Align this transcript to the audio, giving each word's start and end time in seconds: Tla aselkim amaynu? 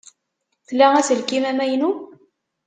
Tla 0.67 0.87
aselkim 0.99 1.43
amaynu? 1.51 1.89